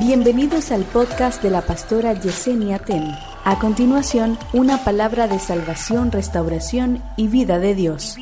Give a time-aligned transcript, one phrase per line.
[0.00, 3.14] Bienvenidos al podcast de la pastora Yesenia Ten.
[3.44, 8.16] A continuación, una palabra de salvación, restauración y vida de Dios.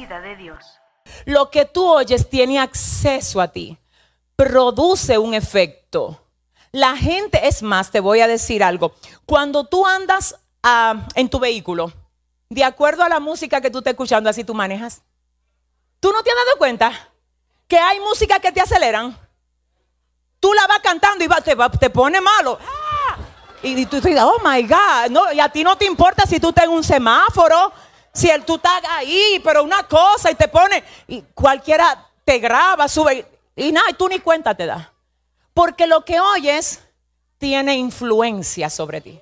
[1.24, 3.78] Lo que tú oyes tiene acceso a ti,
[4.34, 6.20] produce un efecto.
[6.72, 8.96] La gente, es más, te voy a decir algo.
[9.24, 10.34] Cuando tú andas
[10.64, 11.92] ah, en tu vehículo,
[12.50, 15.02] de acuerdo a la música que tú estás escuchando, así tú manejas.
[16.00, 17.12] ¿Tú no te has dado cuenta
[17.68, 19.27] que hay música que te aceleran?
[20.40, 22.58] Tú la vas cantando y te, te pone malo.
[23.62, 25.10] Y, tú dices, oh my God.
[25.10, 27.72] No, y a ti no te importa si tú estás en un semáforo,
[28.12, 32.88] si el, tú estás ahí, pero una cosa y te pone, y cualquiera te graba,
[32.88, 34.92] sube, y nada, y tú ni cuenta te da.
[35.54, 36.80] Porque lo que oyes
[37.38, 39.20] tiene influencia sobre ti.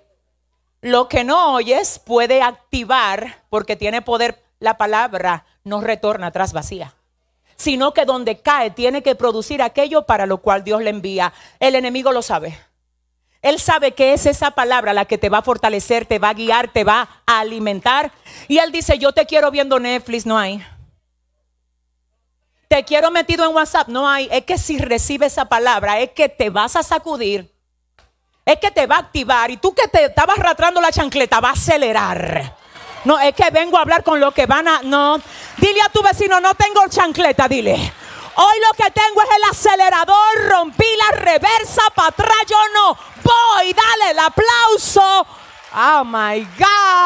[0.82, 6.95] Lo que no oyes puede activar, porque tiene poder, la palabra no retorna atrás vacía
[7.56, 11.32] sino que donde cae tiene que producir aquello para lo cual Dios le envía.
[11.58, 12.58] El enemigo lo sabe.
[13.42, 16.34] Él sabe que es esa palabra la que te va a fortalecer, te va a
[16.34, 18.10] guiar, te va a alimentar.
[18.48, 20.64] Y él dice, yo te quiero viendo Netflix, no hay.
[22.68, 24.28] Te quiero metido en WhatsApp, no hay.
[24.32, 27.54] Es que si recibe esa palabra, es que te vas a sacudir.
[28.44, 29.50] Es que te va a activar.
[29.50, 32.56] Y tú que te estabas ratrando la chancleta, va a acelerar.
[33.06, 34.82] No, es que vengo a hablar con lo que van a.
[34.82, 35.20] No.
[35.58, 37.74] Dile a tu vecino, no tengo chancleta, dile.
[37.74, 43.72] Hoy lo que tengo es el acelerador, rompí la reversa para atrás, yo no voy,
[43.72, 45.24] dale el aplauso.
[45.72, 46.96] Oh my God.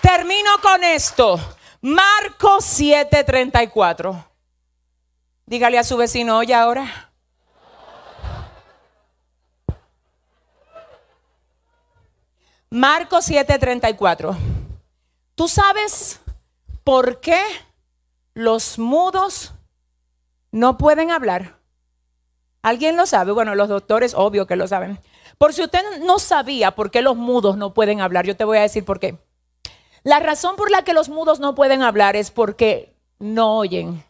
[0.00, 1.40] Termino con esto.
[1.80, 4.24] Marcos 7:34.
[5.46, 7.07] Dígale a su vecino, oye ahora.
[12.70, 14.36] Marcos 7:34.
[15.34, 16.20] ¿Tú sabes
[16.84, 17.40] por qué
[18.34, 19.52] los mudos
[20.52, 21.56] no pueden hablar?
[22.62, 23.32] ¿Alguien lo sabe?
[23.32, 25.00] Bueno, los doctores, obvio que lo saben.
[25.38, 28.58] Por si usted no sabía por qué los mudos no pueden hablar, yo te voy
[28.58, 29.16] a decir por qué.
[30.02, 34.04] La razón por la que los mudos no pueden hablar es porque no oyen.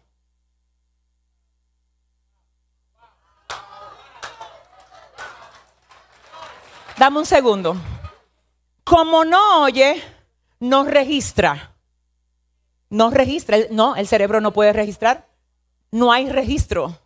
[6.98, 7.76] Dame un segundo.
[8.88, 10.02] Como no oye,
[10.60, 11.74] no registra.
[12.88, 13.58] No registra.
[13.70, 15.28] No, el cerebro no puede registrar.
[15.90, 16.98] No hay registro.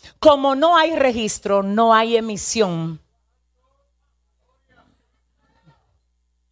[0.20, 3.00] Como no hay registro, no hay emisión.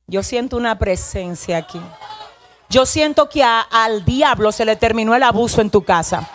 [0.09, 1.81] Yo siento una presencia aquí.
[2.69, 6.29] Yo siento que al diablo se le terminó el abuso en tu casa.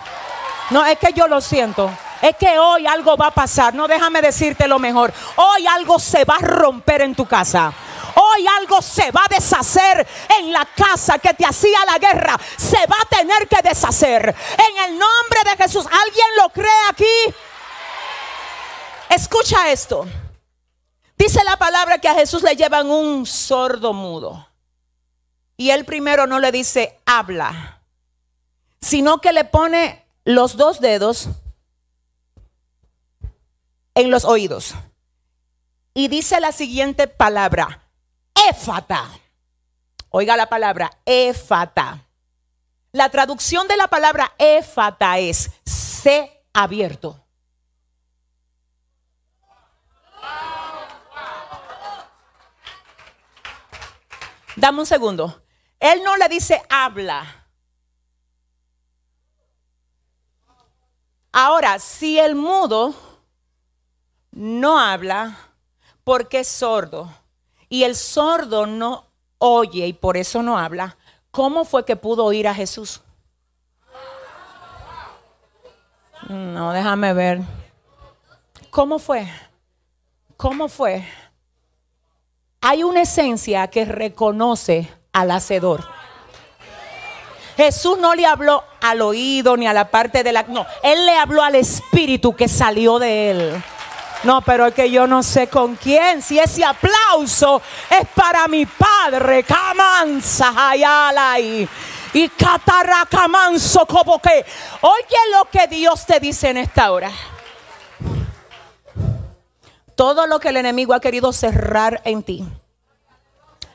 [0.69, 1.89] No, es que yo lo siento
[2.23, 3.73] es que hoy algo va a pasar.
[3.73, 5.13] No déjame decirte lo mejor.
[5.35, 7.73] Hoy algo se va a romper en tu casa.
[8.15, 10.07] Hoy algo se va a deshacer
[10.39, 12.39] en la casa que te hacía la guerra.
[12.55, 14.33] Se va a tener que deshacer.
[14.53, 15.85] En el nombre de Jesús.
[15.85, 17.35] ¿Alguien lo cree aquí?
[19.09, 20.05] Escucha esto.
[21.17, 24.47] Dice la palabra que a Jesús le llevan un sordo mudo.
[25.57, 27.81] Y él primero no le dice habla,
[28.79, 31.27] sino que le pone los dos dedos
[33.95, 34.75] en los oídos.
[35.93, 37.87] Y dice la siguiente palabra,
[38.49, 39.09] éfata.
[40.09, 42.07] Oiga la palabra, éfata.
[42.91, 47.19] La traducción de la palabra éfata es sé abierto.
[54.55, 55.43] Dame un segundo.
[55.79, 57.47] Él no le dice habla.
[61.31, 63.12] Ahora, si el mudo
[64.33, 65.37] no habla
[66.03, 67.13] porque es sordo
[67.69, 69.05] y el sordo no
[69.37, 70.97] oye y por eso no habla,
[71.31, 73.01] ¿cómo fue que pudo oír a Jesús?
[76.29, 77.41] No, déjame ver.
[78.69, 79.27] ¿Cómo fue?
[80.37, 81.05] ¿Cómo fue?
[82.61, 85.85] Hay una esencia que reconoce al hacedor.
[87.57, 90.43] Jesús no le habló al oído ni a la parte de la...
[90.43, 93.63] No, él le habló al espíritu que salió de él.
[94.23, 96.21] No, pero es que yo no sé con quién.
[96.21, 101.67] Si ese aplauso es para mi padre, Camanza Hayala y,
[102.13, 104.45] y Cataracamanso como que.
[104.81, 107.11] Oye lo que Dios te dice en esta hora.
[109.95, 112.45] Todo lo que el enemigo ha querido cerrar en ti.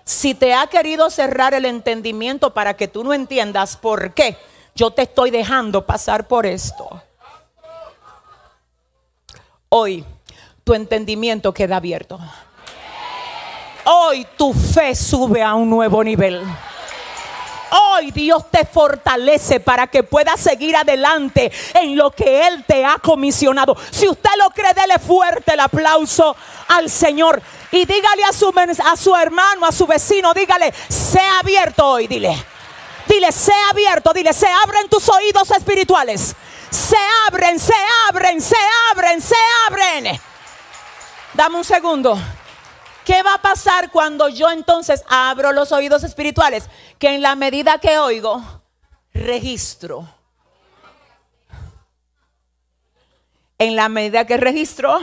[0.05, 4.39] Si te ha querido cerrar el entendimiento para que tú no entiendas por qué
[4.75, 7.03] yo te estoy dejando pasar por esto.
[9.69, 10.05] Hoy
[10.69, 12.21] tu entendimiento queda abierto.
[13.85, 16.43] Hoy tu fe sube a un nuevo nivel.
[17.71, 22.99] Hoy Dios te fortalece para que puedas seguir adelante en lo que Él te ha
[22.99, 23.79] comisionado.
[23.91, 26.37] Si usted lo cree, dele fuerte el aplauso
[26.69, 27.41] al Señor.
[27.73, 28.53] Y dígale a su,
[28.85, 32.45] a su hermano, a su vecino, dígale, sea abierto hoy, dile.
[33.07, 36.37] Dile, sea abierto, dile, se abren tus oídos espirituales.
[36.69, 37.73] Se abren, se
[38.11, 38.57] abren, se
[38.93, 39.37] abren, se
[39.67, 40.28] abren.
[41.39, 42.19] Dame un segundo.
[43.05, 46.69] ¿Qué va a pasar cuando yo entonces abro los oídos espirituales?
[46.99, 48.43] Que en la medida que oigo,
[49.15, 50.05] registro.
[53.57, 54.99] En la medida que registro,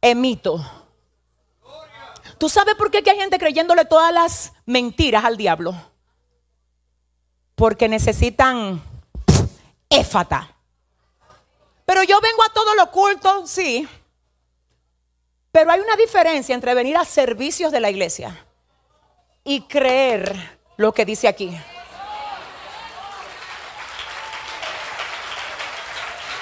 [0.00, 0.64] emito.
[2.38, 5.74] ¿Tú sabes por qué hay gente creyéndole todas las mentiras al diablo?
[7.56, 8.80] Porque necesitan
[9.90, 10.54] éfata.
[11.84, 13.88] Pero yo vengo a todo lo oculto, sí.
[15.54, 18.44] Pero hay una diferencia entre venir a servicios de la iglesia
[19.44, 20.34] y creer
[20.76, 21.56] lo que dice aquí.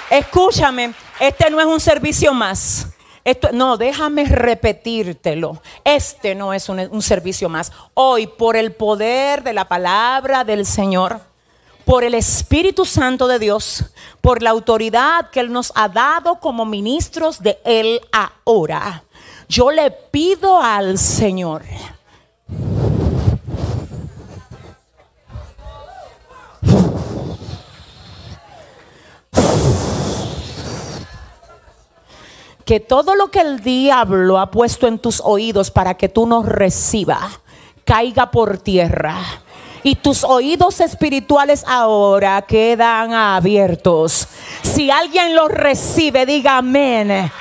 [0.09, 2.87] Escúchame, este no es un servicio más.
[3.23, 5.61] Esto, no, déjame repetírtelo.
[5.83, 7.71] Este no es un, un servicio más.
[7.93, 11.21] Hoy, por el poder de la palabra del Señor,
[11.85, 13.85] por el Espíritu Santo de Dios,
[14.21, 19.03] por la autoridad que Él nos ha dado como ministros de Él ahora.
[19.49, 21.63] Yo le pido al Señor.
[32.65, 36.43] Que todo lo que el diablo ha puesto en tus oídos para que tú no
[36.43, 37.41] recibas,
[37.83, 39.42] caiga por tierra
[39.83, 44.27] y tus oídos espirituales ahora quedan abiertos.
[44.61, 47.31] Si alguien los recibe, diga amén.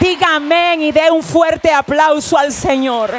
[0.00, 3.12] Diga amén y dé un fuerte aplauso al Señor.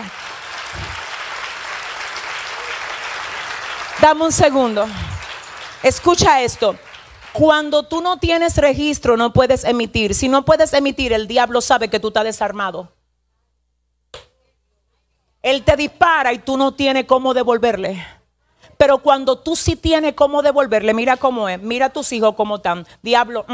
[4.01, 4.85] Dame un segundo.
[5.81, 6.75] Escucha esto.
[7.31, 10.13] Cuando tú no tienes registro, no puedes emitir.
[10.13, 12.91] Si no puedes emitir, el diablo sabe que tú estás desarmado.
[15.41, 18.05] Él te dispara y tú no tienes cómo devolverle.
[18.83, 22.85] Pero cuando tú sí tienes cómo devolverle, mira cómo es, mira tus hijos cómo están.
[23.01, 23.45] Diablo,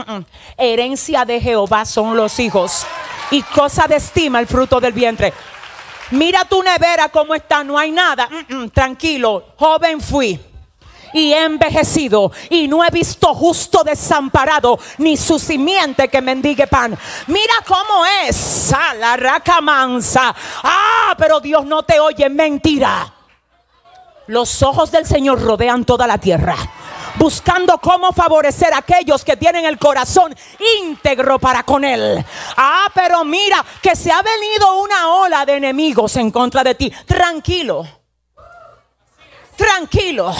[0.58, 2.84] herencia de Jehová son los hijos.
[3.30, 5.31] Y cosa de estima el fruto del vientre.
[6.10, 8.28] Mira tu nevera cómo está, no hay nada.
[8.74, 10.40] tranquilo, joven fui
[11.14, 16.98] y he envejecido y no he visto justo desamparado ni su simiente que mendigue pan.
[17.28, 20.34] Mira cómo es, a la raca mansa.
[20.64, 23.14] Ah, pero Dios no te oye, mentira.
[24.30, 26.56] Los ojos del Señor rodean toda la tierra
[27.16, 30.36] buscando cómo favorecer a aquellos que tienen el corazón
[30.80, 32.24] íntegro para con Él.
[32.56, 36.94] Ah, pero mira que se ha venido una ola de enemigos en contra de ti.
[37.08, 37.88] Tranquilo.
[39.56, 40.31] Tranquilo,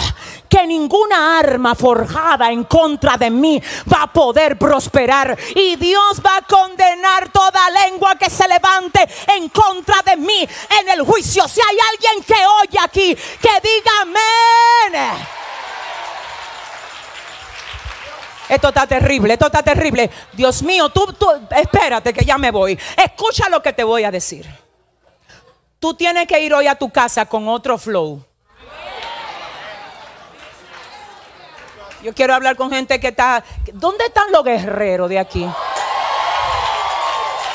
[0.50, 5.38] que ninguna arma forjada en contra de mí va a poder prosperar.
[5.54, 10.46] Y Dios va a condenar toda lengua que se levante en contra de mí
[10.80, 11.46] en el juicio.
[11.46, 15.26] Si hay alguien que oye aquí, que diga amén.
[18.48, 20.10] Esto está terrible, esto está terrible.
[20.32, 22.76] Dios mío, tú, tú, espérate que ya me voy.
[22.96, 24.44] Escucha lo que te voy a decir.
[25.78, 28.24] Tú tienes que ir hoy a tu casa con otro flow.
[32.02, 33.44] Yo quiero hablar con gente que está.
[33.74, 35.46] ¿Dónde están los guerreros de aquí?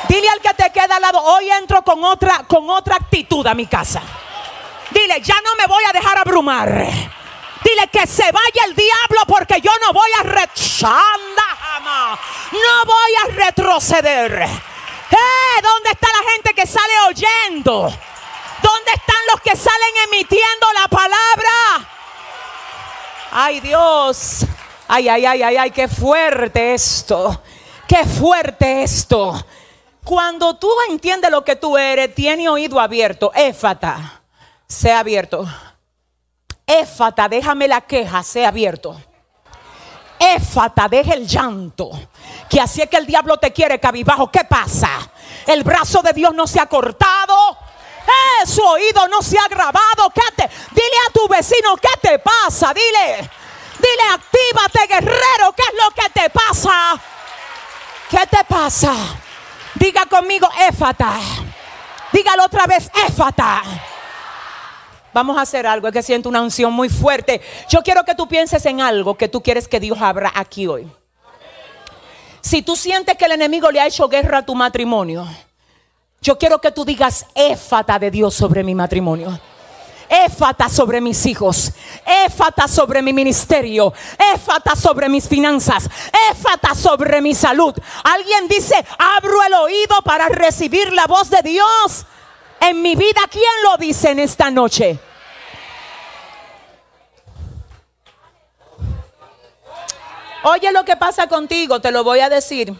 [0.08, 3.56] Dile al que te queda al lado, hoy entro con otra, con otra actitud a
[3.56, 4.02] mi casa.
[4.92, 6.70] Dile, ya no me voy a dejar abrumar.
[7.64, 10.24] Dile que se vaya el diablo porque yo no voy a
[12.52, 14.44] No voy a retroceder.
[14.44, 17.82] Eh, ¿Dónde está la gente que sale oyendo?
[18.62, 21.95] ¿Dónde están los que salen emitiendo la palabra?
[23.38, 24.46] Ay Dios.
[24.88, 27.42] Ay, ay, ay, ay, ay, qué fuerte esto.
[27.86, 29.46] Qué fuerte esto.
[30.06, 33.34] Cuando tú entiendes lo que tú eres, tiene oído abierto.
[33.36, 34.22] Éfata,
[34.65, 35.46] sea abierto.
[36.65, 38.96] Éfata, déjame la queja, sea abierto.
[40.18, 41.92] Éfata, deja el llanto.
[42.50, 44.32] Que así es que el diablo te quiere cabibajo.
[44.32, 45.12] ¿Qué pasa?
[45.46, 47.55] El brazo de Dios no se ha cortado.
[48.08, 50.10] Eh, su oído no se ha grabado.
[50.14, 52.74] ¿Qué te, dile a tu vecino, ¿qué te pasa?
[52.74, 53.30] Dile,
[53.80, 55.54] dile, actívate, guerrero.
[55.56, 57.02] ¿Qué es lo que te pasa?
[58.10, 58.94] ¿Qué te pasa?
[59.76, 61.20] Diga conmigo, éfata.
[62.12, 63.62] Dígalo otra vez, éfata.
[65.14, 67.42] Vamos a hacer algo, es que siento una unción muy fuerte.
[67.70, 70.92] Yo quiero que tú pienses en algo que tú quieres que Dios abra aquí hoy.
[72.42, 75.26] Si tú sientes que el enemigo le ha hecho guerra a tu matrimonio,
[76.25, 79.39] yo quiero que tú digas éfata de Dios sobre mi matrimonio.
[80.10, 81.72] Éfata sobre mis hijos,
[82.25, 83.94] éfata sobre mi ministerio,
[84.34, 85.88] éfata sobre mis finanzas,
[86.32, 87.75] éfata sobre mi salud.
[88.03, 92.05] Alguien dice, abro el oído para recibir la voz de Dios
[92.60, 93.22] en mi vida.
[93.29, 94.98] ¿Quién lo dice en esta noche?
[100.44, 102.75] Oye lo que pasa contigo, te lo voy a decir.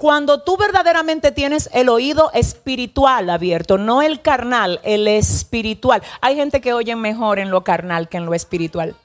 [0.00, 6.02] Cuando tú verdaderamente tienes el oído espiritual abierto, no el carnal, el espiritual.
[6.22, 8.96] Hay gente que oye mejor en lo carnal que en lo espiritual.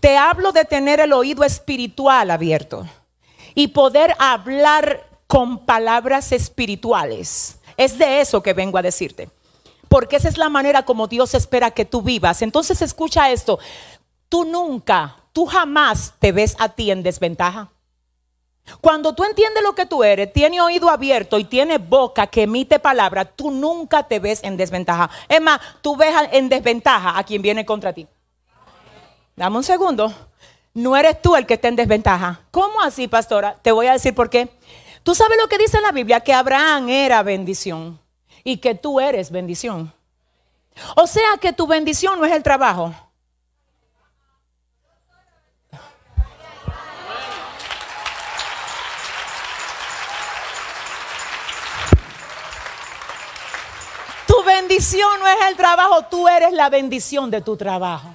[0.00, 2.86] Te hablo de tener el oído espiritual abierto
[3.54, 7.58] y poder hablar con palabras espirituales.
[7.78, 9.30] Es de eso que vengo a decirte.
[9.88, 12.42] Porque esa es la manera como Dios espera que tú vivas.
[12.42, 13.60] Entonces escucha esto.
[14.28, 17.70] Tú nunca, tú jamás te ves a ti en desventaja.
[18.80, 22.78] Cuando tú entiendes lo que tú eres, tienes oído abierto y tienes boca que emite
[22.78, 25.10] palabra, tú nunca te ves en desventaja.
[25.28, 28.06] Es más, tú ves en desventaja a quien viene contra ti.
[29.36, 30.12] Dame un segundo.
[30.74, 32.40] No eres tú el que está en desventaja.
[32.50, 33.56] ¿Cómo así, pastora?
[33.60, 34.48] Te voy a decir por qué.
[35.02, 37.98] Tú sabes lo que dice la Biblia, que Abraham era bendición
[38.44, 39.92] y que tú eres bendición.
[40.96, 42.94] O sea que tu bendición no es el trabajo.
[54.70, 58.09] Bendición no es el trabajo, tú eres la bendición de tu trabajo.